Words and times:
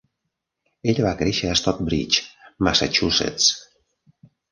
Ella 0.93 1.03
va 1.07 1.11
créixer 1.19 1.49
a 1.49 1.57
Stockbridge, 1.61 2.23
Massachusetts. 2.69 3.51